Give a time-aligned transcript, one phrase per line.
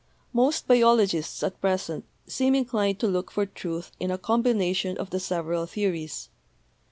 [0.33, 5.19] Most biologists at present seem inclined to look for truth in a combination of the
[5.19, 6.29] several theories.